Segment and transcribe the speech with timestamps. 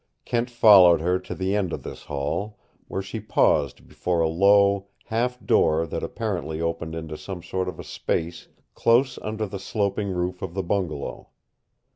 [0.25, 2.57] Kent followed her to the end of this hall,
[2.87, 7.79] where she paused before a low half door that apparently opened into some sort of
[7.79, 11.29] a space close under the sloping roof of the bungalow.